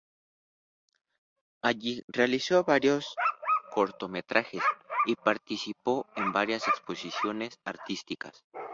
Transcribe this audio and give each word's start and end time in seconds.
Allí 1.61 2.03
realizó 2.07 2.63
varios 2.63 3.13
cortometrajes 3.71 4.63
y 5.05 5.15
participó 5.15 6.07
en 6.15 6.31
varias 6.33 6.67
exposiciones 6.67 7.59
artísticas. 7.65 8.43